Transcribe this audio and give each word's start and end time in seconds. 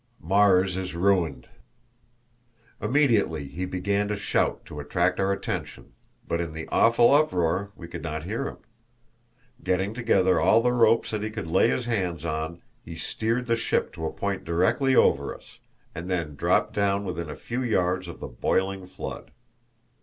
Mars 0.19 0.77
Is 0.77 0.95
Ruined! 0.95 1.47
Immediately 2.81 3.47
he 3.49 3.65
began 3.65 4.07
to 4.07 4.15
shout 4.15 4.65
to 4.65 4.79
attract 4.79 5.19
our 5.19 5.31
attention, 5.31 5.93
but 6.27 6.41
in 6.41 6.53
the 6.53 6.67
awful 6.69 7.13
uproar 7.13 7.71
we 7.75 7.87
could 7.87 8.01
not 8.01 8.23
hear 8.23 8.45
him. 8.47 8.57
Getting 9.63 9.93
together 9.93 10.39
all 10.39 10.63
the 10.63 10.73
ropes 10.73 11.11
that 11.11 11.21
he 11.21 11.29
could 11.29 11.45
lay 11.45 11.69
his 11.69 11.85
hands 11.85 12.25
on, 12.25 12.63
he 12.83 12.95
steered 12.95 13.45
the 13.45 13.55
ship 13.55 13.93
to 13.93 14.07
a 14.07 14.11
point 14.11 14.43
directly 14.43 14.95
over 14.95 15.35
us, 15.37 15.59
and 15.93 16.09
then 16.09 16.35
dropped 16.35 16.73
down 16.73 17.05
within 17.05 17.29
a 17.29 17.35
few 17.35 17.61
yards 17.61 18.07
of 18.07 18.19
the 18.19 18.27
boiling 18.27 18.87
flood. 18.87 19.29